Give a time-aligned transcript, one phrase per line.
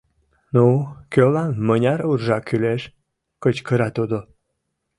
[0.55, 0.65] —Ну,
[1.13, 2.81] кӧлан мыняр уржа кӱлеш?—
[3.43, 4.19] кычкыра тудо.